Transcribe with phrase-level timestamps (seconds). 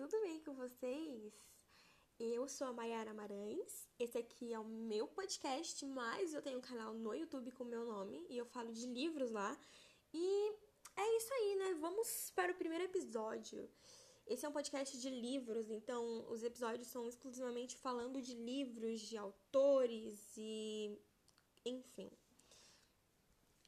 [0.00, 1.30] tudo bem com vocês?
[2.18, 6.62] Eu sou a Mayara Marães, esse aqui é o meu podcast, mas eu tenho um
[6.62, 9.54] canal no YouTube com o meu nome e eu falo de livros lá.
[10.14, 10.52] E
[10.96, 11.74] é isso aí, né?
[11.74, 13.68] Vamos para o primeiro episódio.
[14.26, 19.18] Esse é um podcast de livros, então os episódios são exclusivamente falando de livros, de
[19.18, 20.98] autores e.
[21.62, 22.10] enfim.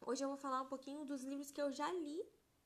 [0.00, 2.24] Hoje eu vou falar um pouquinho dos livros que eu já li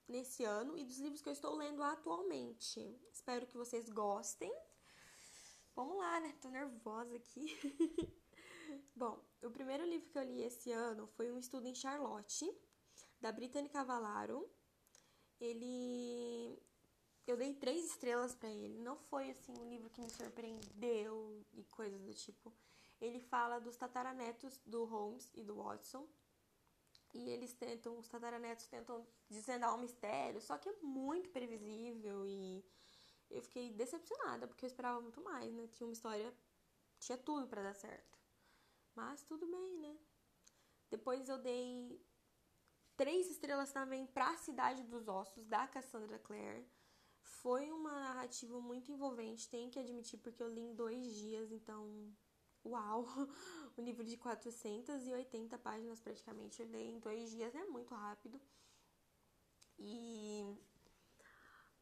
[0.08, 2.80] nesse ano e dos livros que eu estou lendo atualmente.
[3.12, 4.52] Espero que vocês gostem.
[5.76, 6.34] Vamos lá, né?
[6.40, 7.46] Tô nervosa aqui.
[8.96, 12.50] Bom, o primeiro livro que eu li esse ano foi Um Estudo em Charlotte,
[13.20, 14.50] da Brittany Cavallaro.
[15.38, 16.60] Ele.
[17.26, 18.78] Eu dei três estrelas para ele.
[18.78, 22.52] Não foi assim um livro que me surpreendeu e coisas do tipo.
[23.00, 26.08] Ele fala dos tataranetos do Holmes e do Watson
[27.14, 32.64] e eles tentam, os tataranetos tentam desvendar um mistério, só que é muito previsível e
[33.30, 35.66] eu fiquei decepcionada, porque eu esperava muito mais, né?
[35.68, 36.34] Tinha uma história,
[36.98, 38.18] tinha tudo para dar certo.
[38.94, 39.96] Mas tudo bem, né?
[40.90, 42.02] Depois eu dei
[42.96, 46.66] três estrelas também para a Cidade dos Ossos, da Cassandra Clare.
[47.20, 52.10] Foi uma narrativa muito envolvente, tenho que admitir, porque eu li em dois dias, então
[52.64, 53.04] uau,
[53.76, 58.40] um livro de 480 páginas praticamente, eu li em dois dias, é muito rápido.
[59.78, 60.44] E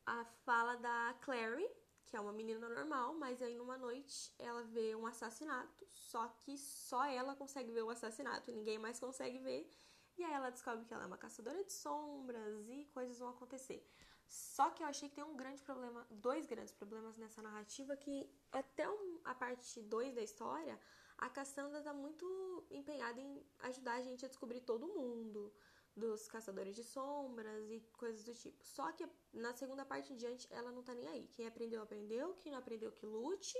[0.04, 1.68] a fala da Clary,
[2.04, 6.56] que é uma menina normal, mas aí numa noite ela vê um assassinato, só que
[6.56, 9.68] só ela consegue ver o assassinato, ninguém mais consegue ver.
[10.16, 13.86] E aí ela descobre que ela é uma caçadora de sombras e coisas vão acontecer.
[14.28, 18.28] Só que eu achei que tem um grande problema, dois grandes problemas nessa narrativa, que
[18.50, 20.78] até um, a parte 2 da história,
[21.18, 25.52] a Cassandra tá muito empenhada em ajudar a gente a descobrir todo mundo,
[25.96, 28.62] dos caçadores de sombras e coisas do tipo.
[28.62, 31.26] Só que na segunda parte em diante, ela não tá nem aí.
[31.32, 32.34] Quem aprendeu, aprendeu.
[32.34, 33.58] Quem não aprendeu, que lute,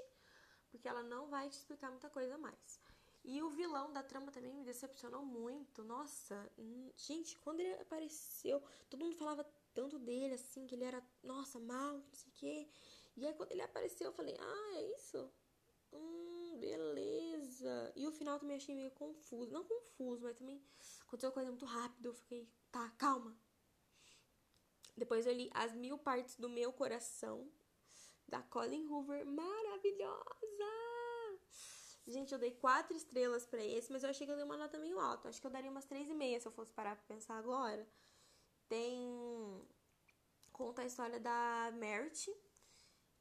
[0.70, 2.80] porque ela não vai te explicar muita coisa mais.
[3.29, 5.83] E o vilão da trama também me decepcionou muito.
[5.83, 9.45] Nossa, hum, gente, quando ele apareceu, todo mundo falava
[9.75, 12.69] tanto dele, assim, que ele era, nossa, mal, não sei o quê.
[13.17, 15.29] E aí quando ele apareceu, eu falei, ah, é isso?
[15.92, 17.92] Hum, beleza.
[17.97, 19.53] E o final também achei meio confuso.
[19.53, 20.63] Não confuso, mas também
[21.01, 22.07] aconteceu coisa muito rápido.
[22.07, 23.36] Eu fiquei, tá, calma.
[24.97, 27.51] Depois eu li As Mil Partes do Meu Coração,
[28.29, 29.27] da Colin Hoover.
[29.27, 31.05] Maravilhosa!
[32.06, 34.78] Gente, eu dei quatro estrelas para esse, mas eu achei que eu dei uma nota
[34.78, 35.28] meio alta.
[35.28, 37.86] Acho que eu daria umas três e meia se eu fosse parar pra pensar agora.
[38.68, 39.67] Tem.
[40.52, 42.28] Conta a história da Mert,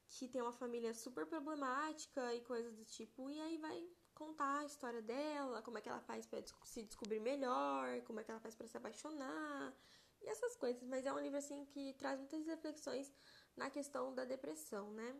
[0.07, 4.65] que tem uma família super problemática e coisas do tipo, e aí vai contar a
[4.65, 8.39] história dela, como é que ela faz para se descobrir melhor, como é que ela
[8.39, 9.75] faz para se apaixonar
[10.21, 10.81] e essas coisas.
[10.83, 13.11] Mas é um livro assim que traz muitas reflexões
[13.57, 15.19] na questão da depressão, né?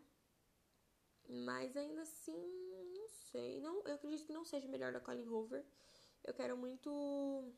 [1.28, 2.75] Mas ainda assim,
[3.36, 3.60] sei.
[3.60, 5.64] Não, eu acredito que não seja melhor da Colin Hoover.
[6.24, 7.52] Eu quero muito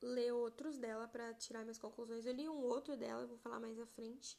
[0.00, 2.24] ler outros dela para tirar minhas conclusões.
[2.24, 4.38] Eu li um outro dela, vou falar mais à frente.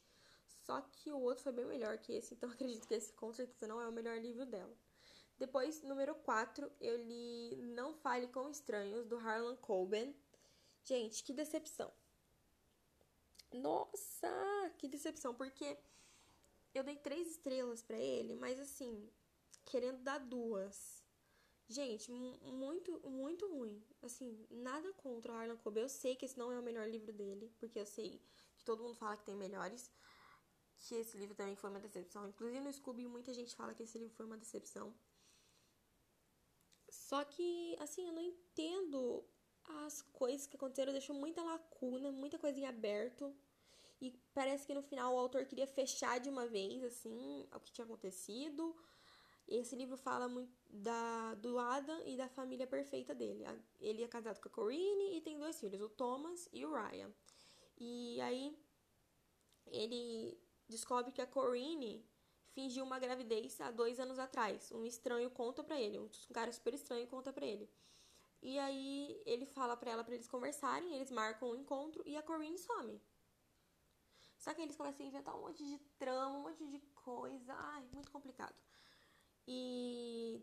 [0.65, 3.67] Só que o outro foi bem melhor que esse, então acredito que esse com certeza
[3.67, 4.75] não é o melhor livro dela.
[5.37, 10.15] Depois, número 4, eu li Não Fale com Estranhos, do Harlan Coben.
[10.83, 11.91] Gente, que decepção.
[13.51, 14.29] Nossa,
[14.77, 15.77] que decepção, porque
[16.73, 19.09] eu dei três estrelas para ele, mas assim,
[19.71, 21.01] querendo dar duas.
[21.69, 23.81] Gente, muito, muito ruim.
[24.01, 25.83] Assim, nada contra o Harlan Coben.
[25.83, 28.21] Eu sei que esse não é o melhor livro dele, porque eu sei
[28.57, 29.89] que todo mundo fala que tem melhores.
[30.83, 32.27] Que esse livro também foi uma decepção.
[32.27, 34.93] Inclusive no Scooby, muita gente fala que esse livro foi uma decepção.
[36.89, 39.23] Só que, assim, eu não entendo
[39.85, 40.91] as coisas que aconteceram.
[40.91, 43.33] Deixou muita lacuna, muita coisa em aberto.
[44.01, 47.71] E parece que no final o autor queria fechar de uma vez, assim, o que
[47.71, 48.75] tinha acontecido
[49.47, 53.43] esse livro fala muito da, do Adam e da família perfeita dele.
[53.79, 57.11] Ele é casado com a Corinne e tem dois filhos, o Thomas e o Ryan.
[57.77, 58.57] E aí
[59.65, 62.05] ele descobre que a Corinne
[62.53, 64.71] fingiu uma gravidez há dois anos atrás.
[64.71, 67.69] Um estranho conta pra ele, um cara super estranho conta pra ele.
[68.41, 72.23] E aí ele fala pra ela pra eles conversarem, eles marcam um encontro e a
[72.23, 72.99] Corinne some.
[74.37, 77.53] Só que eles começam a inventar um monte de trama, um monte de coisa.
[77.53, 78.55] Ai, muito complicado.
[79.47, 80.41] E.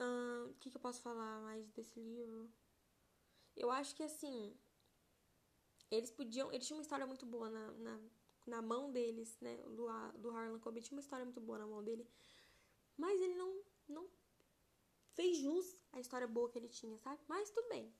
[0.00, 2.50] O que, que eu posso falar mais desse livro?
[3.56, 4.56] Eu acho que assim.
[5.90, 6.52] Eles podiam.
[6.52, 8.00] Eles tinham uma história muito boa na, na,
[8.46, 9.56] na mão deles, né?
[9.68, 9.86] Do,
[10.18, 12.06] do Harlan Coben tinha uma história muito boa na mão dele.
[12.96, 14.08] Mas ele não, não
[15.14, 17.20] fez jus à história boa que ele tinha, sabe?
[17.26, 17.92] Mas tudo bem.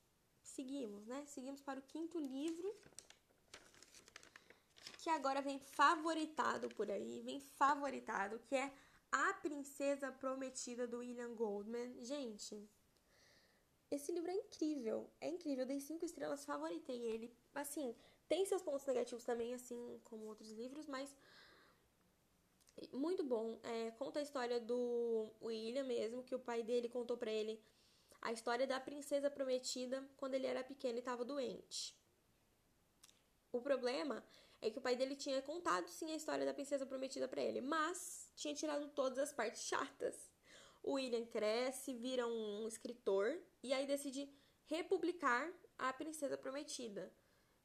[0.42, 1.24] Seguimos, né?
[1.26, 2.74] Seguimos para o quinto livro,
[4.98, 8.72] que agora vem favoritado por aí, vem favoritado, que é
[9.16, 12.02] A Princesa Prometida do William Goldman.
[12.02, 12.68] Gente,
[13.88, 15.62] esse livro é incrível, é incrível.
[15.62, 17.32] Eu dei cinco estrelas, favoritei ele.
[17.54, 17.94] Assim,
[18.26, 21.14] tem seus pontos negativos também, assim como outros livros, mas
[22.92, 23.60] muito bom.
[23.62, 27.62] É, conta a história do William mesmo, que o pai dele contou para ele
[28.20, 31.96] a história da princesa prometida quando ele era pequeno e estava doente.
[33.52, 34.24] O problema
[34.64, 37.60] é que o pai dele tinha contado sim a história da princesa prometida para ele,
[37.60, 40.16] mas tinha tirado todas as partes chatas.
[40.82, 44.26] O William cresce, vira um escritor e aí decide
[44.64, 47.12] republicar A Princesa Prometida.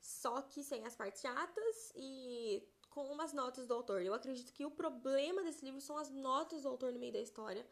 [0.01, 4.01] Só que sem as partes chatas e com umas notas do autor.
[4.01, 7.19] Eu acredito que o problema desse livro são as notas do autor no meio da
[7.19, 7.65] história,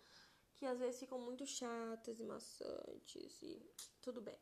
[0.55, 3.61] que às vezes ficam muito chatas e maçantes e
[4.01, 4.37] tudo bem.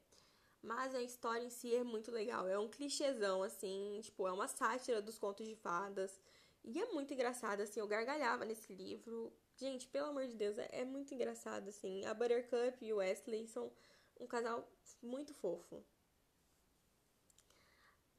[0.65, 2.47] Mas a história em si é muito legal.
[2.47, 6.19] É um clichêzão, assim, tipo, é uma sátira dos contos de fadas.
[6.63, 9.31] E é muito engraçado, assim, eu gargalhava nesse livro.
[9.57, 12.03] Gente, pelo amor de Deus, é, é muito engraçado, assim.
[12.05, 13.71] A Buttercup e o Wesley são
[14.19, 14.67] um casal
[15.03, 15.85] muito fofo.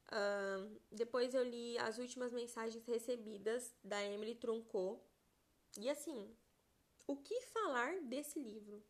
[0.09, 5.01] Uh, depois eu li as últimas mensagens recebidas da Emily Troncourt.
[5.77, 6.33] E assim,
[7.05, 8.81] o que falar desse livro?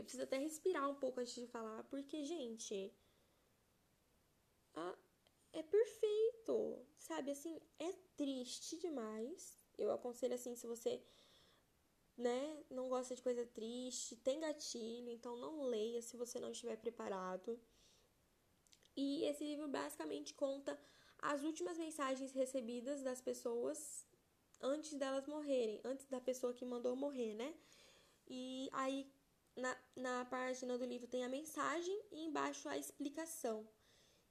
[0.00, 2.90] Eu preciso até respirar um pouco antes de falar, porque, gente,
[5.52, 7.30] é perfeito, sabe?
[7.30, 9.62] Assim, é triste demais.
[9.76, 11.02] Eu aconselho assim, se você,
[12.16, 16.76] né, não gosta de coisa triste, tem gatilho, então não leia se você não estiver
[16.76, 17.60] preparado.
[18.96, 20.80] E esse livro basicamente conta
[21.18, 24.06] as últimas mensagens recebidas das pessoas
[24.62, 27.54] antes delas morrerem, antes da pessoa que mandou morrer, né?
[28.26, 29.19] E aí
[29.56, 33.68] na, na página do livro tem a mensagem e embaixo a explicação.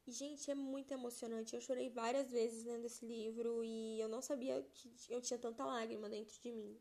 [0.06, 1.56] E, gente, é muito emocionante.
[1.56, 5.66] Eu chorei várias vezes lendo esse livro e eu não sabia que eu tinha tanta
[5.66, 6.80] lágrima dentro de mim.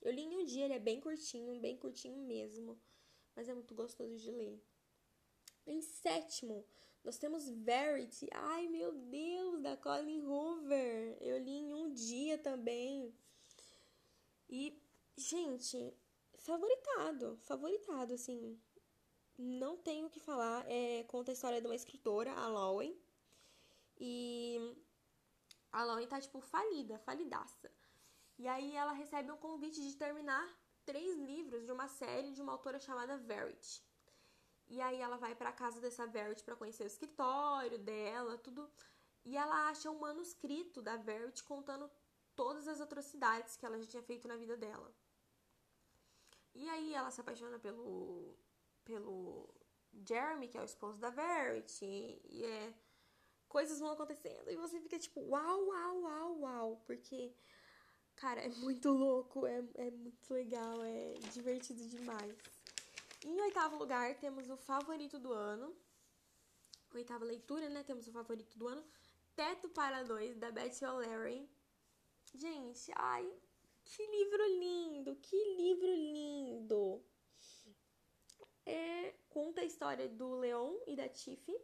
[0.00, 2.80] Eu li em um dia, ele é bem curtinho, bem curtinho mesmo,
[3.34, 4.62] mas é muito gostoso de ler.
[5.66, 6.64] Em sétimo,
[7.02, 8.28] nós temos Verity.
[8.32, 11.16] Ai, meu Deus, da Colin Hoover.
[11.20, 13.14] Eu li em um dia também.
[14.48, 14.80] E,
[15.16, 15.92] gente,
[16.46, 18.58] favoritado, favoritado, assim.
[19.36, 20.64] Não tenho o que falar.
[20.68, 22.96] É, conta a história de uma escritora, a Lowen.
[23.98, 24.76] E
[25.72, 27.70] a Lowen tá, tipo, falida, falidaça.
[28.38, 30.46] E aí ela recebe um convite de terminar
[30.84, 33.82] três livros de uma série de uma autora chamada Verity.
[34.68, 38.70] E aí ela vai para casa dessa Verity para conhecer o escritório dela, tudo.
[39.24, 41.90] E ela acha um manuscrito da Verity contando
[42.34, 44.94] todas as atrocidades que ela já tinha feito na vida dela.
[46.56, 48.34] E aí ela se apaixona pelo
[48.84, 49.48] pelo
[50.08, 52.74] Jeremy, que é o esposo da Verity, e é
[53.48, 57.32] coisas vão acontecendo e você fica tipo, uau, uau, uau, uau, porque
[58.16, 62.34] cara, é muito louco, é, é muito legal, é divertido demais.
[63.24, 65.74] Em oitavo lugar, temos o favorito do ano.
[66.94, 67.82] Oitava leitura, né?
[67.82, 68.84] Temos o favorito do ano.
[69.34, 71.48] Teto para Dois, da Betty O'Leary.
[72.34, 73.30] Gente, ai,
[73.86, 75.16] que livro lindo!
[75.16, 77.04] Que livro lindo!
[78.64, 81.56] É, conta a história do Leon e da Tiffy.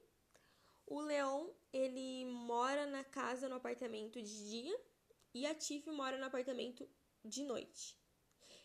[0.87, 4.81] O Leon, ele mora na casa, no apartamento de dia.
[5.35, 6.89] E a Tiffy mora no apartamento
[7.25, 7.99] de noite.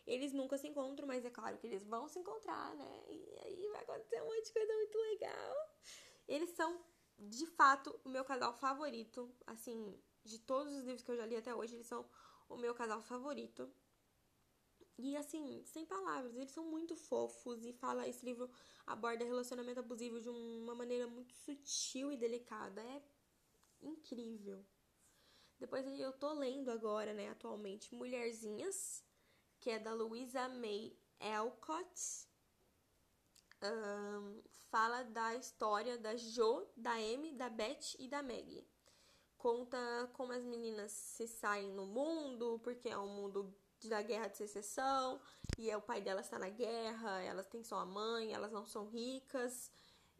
[0.06, 3.04] Eles nunca se encontram, mas é claro que eles vão se encontrar, né?
[3.10, 5.56] E aí vai acontecer um monte de coisa muito legal.
[6.28, 6.80] Eles são,
[7.18, 9.34] de fato, o meu casal favorito.
[9.48, 12.08] Assim, de todos os livros que eu já li até hoje, eles são
[12.50, 13.72] o meu casal favorito.
[14.98, 18.50] E assim, sem palavras, eles são muito fofos e fala esse livro
[18.86, 22.82] aborda relacionamento abusivo de uma maneira muito sutil e delicada.
[22.82, 23.02] É
[23.82, 24.66] incrível.
[25.60, 29.04] Depois eu tô lendo agora, né, atualmente, Mulherzinhas,
[29.60, 32.28] que é da Louisa May Alcott.
[33.64, 38.68] Um, fala da história da Jo, da Amy, da Beth e da Maggie.
[39.38, 39.78] Conta
[40.14, 45.22] como as meninas se saem no mundo, porque é um mundo da guerra de secessão,
[45.58, 48.66] e é o pai delas está na guerra, elas têm só a mãe, elas não
[48.66, 49.72] são ricas,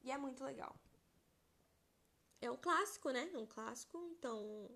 [0.04, 0.76] e é muito legal.
[2.40, 3.30] É um clássico, né?
[3.34, 4.70] É um clássico, então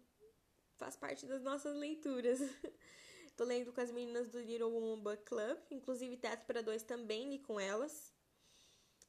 [0.77, 2.39] faz parte das nossas leituras.
[3.37, 7.29] Tô lendo com as meninas do Little Woman Book Club, inclusive Teto para Dois também
[7.29, 8.11] li com elas.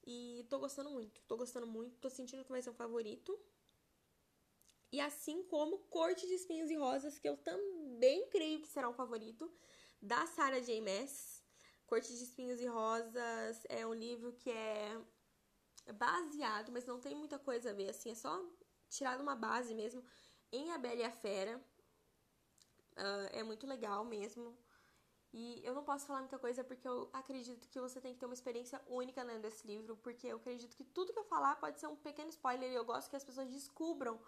[0.05, 3.37] E tô gostando muito, tô gostando muito, tô sentindo que vai ser um favorito.
[4.93, 8.93] E assim como Corte de Espinhos e Rosas, que eu também creio que será um
[8.93, 9.51] favorito,
[9.99, 10.79] da Sarah J.
[10.81, 11.43] Maas.
[11.87, 15.01] Corte de Espinhos e Rosas é um livro que é
[15.95, 18.39] baseado, mas não tem muita coisa a ver, assim, é só
[18.87, 20.03] tirado uma base mesmo
[20.51, 21.57] em A Bela e a Fera.
[22.91, 24.55] Uh, é muito legal mesmo.
[25.33, 28.27] E eu não posso falar muita coisa porque eu acredito que você tem que ter
[28.27, 31.79] uma experiência única lendo esse livro, porque eu acredito que tudo que eu falar pode
[31.79, 34.21] ser um pequeno spoiler e eu gosto que as pessoas descubram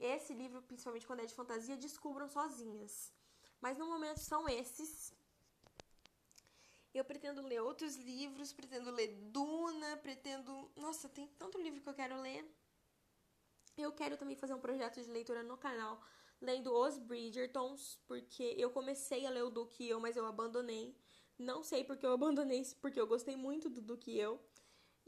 [0.00, 3.12] esse livro, principalmente quando é de fantasia, descubram sozinhas.
[3.60, 5.12] Mas no momento são esses.
[6.94, 10.70] Eu pretendo ler outros livros, pretendo ler Duna, pretendo.
[10.76, 12.44] Nossa, tem tanto livro que eu quero ler.
[13.76, 16.02] Eu quero também fazer um projeto de leitura no canal,
[16.40, 20.96] lendo os Bridgertons, porque eu comecei a ler o Duque e eu, mas eu abandonei.
[21.38, 24.40] Não sei porque eu abandonei, porque eu gostei muito do Duque e eu.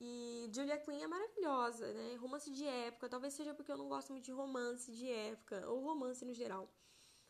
[0.00, 2.14] E Julia Quinn é maravilhosa, né?
[2.16, 5.80] Romance de época, talvez seja porque eu não gosto muito de romance de época, ou
[5.84, 6.72] romance no geral.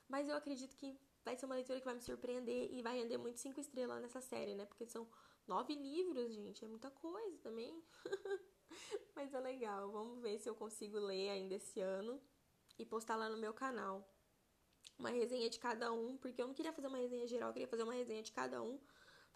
[0.09, 3.19] Mas eu acredito que vai ser uma leitura que vai me surpreender e vai render
[3.19, 4.67] muito cinco estrelas nessa série, né?
[4.67, 5.09] Porque são
[5.49, 7.83] nove livros, gente, é muita coisa também.
[9.17, 12.23] Mas é legal, vamos ver se eu consigo ler ainda esse ano
[12.79, 14.09] e postar lá no meu canal.
[14.97, 17.69] Uma resenha de cada um, porque eu não queria fazer uma resenha geral, eu queria
[17.69, 18.79] fazer uma resenha de cada um,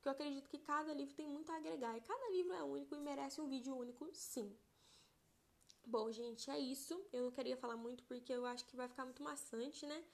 [0.05, 2.95] porque eu acredito que cada livro tem muito a agregar e cada livro é único
[2.95, 4.55] e merece um vídeo único, sim.
[5.87, 7.03] Bom, gente, é isso.
[7.11, 10.05] Eu não queria falar muito porque eu acho que vai ficar muito maçante, né?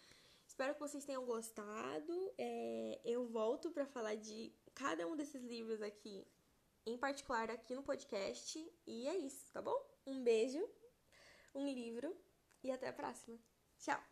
[0.47, 2.32] Espero que vocês tenham gostado.
[2.38, 6.25] É, eu volto para falar de cada um desses livros aqui,
[6.87, 8.64] em particular aqui no podcast.
[8.87, 9.76] E é isso, tá bom?
[10.06, 10.64] Um beijo,
[11.52, 12.16] um livro
[12.62, 13.37] e até a próxima.
[13.80, 14.10] Tchau!